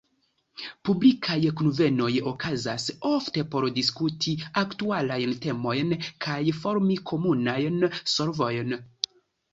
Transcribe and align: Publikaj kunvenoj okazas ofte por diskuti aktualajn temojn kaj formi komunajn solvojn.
Publikaj 0.87 1.35
kunvenoj 1.59 2.07
okazas 2.31 2.87
ofte 3.11 3.43
por 3.55 3.67
diskuti 3.77 4.33
aktualajn 4.63 5.37
temojn 5.45 5.95
kaj 6.27 6.41
formi 6.65 7.01
komunajn 7.13 7.83
solvojn. 8.17 8.79